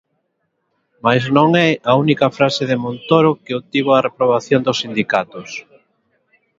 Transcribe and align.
Mais 1.05 1.23
non 1.37 1.49
é 1.67 1.69
a 1.91 1.93
única 2.03 2.27
frase 2.37 2.63
de 2.71 2.77
Montoro 2.83 3.31
que 3.43 3.57
obtivo 3.59 3.89
a 3.93 4.03
reprobación 4.07 4.61
dos 4.63 4.79
sindicatos. 4.83 5.49